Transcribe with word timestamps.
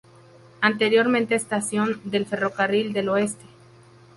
Anteriormente 0.61 1.35
estación 1.35 2.01
del 2.05 2.25
Ferrocarril 2.25 2.91
del 2.91 3.09
Oeste. 3.09 3.45